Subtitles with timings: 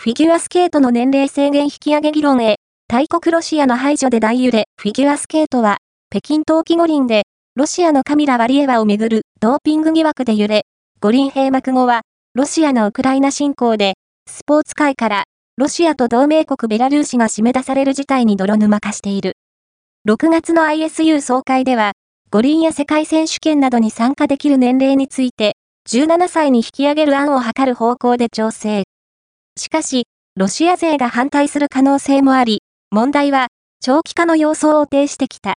[0.00, 5.78] フィギュアスケートの年齢制限引き上げ議論へ、大国ロシアの排除で大揺れ、フィギュアスケートは、
[6.08, 7.24] 北京冬季五輪で、
[7.56, 10.66] ロシアのカミラ・ワリエワをめぐるドーピング疑惑で揺れ、
[11.00, 12.02] 五輪閉幕後は、
[12.34, 13.94] ロシアのウクライナ侵攻で、
[14.30, 15.24] スポーツ界から、
[15.56, 19.32] ロシアと同盟国ベラルーシが締め出される事態に泥沼化している。
[20.08, 21.94] 6月の ISU 総会では、
[22.30, 25.56] 五輪や世界選手権などに参加できる年齢について、
[25.90, 28.87] 17歳に引き上げる案を図る方向で調整。
[29.58, 30.04] しかし、
[30.36, 33.48] ロシア勢が反対する可能性もあり、問題は
[33.80, 35.46] 長期化の様相を呈してきた。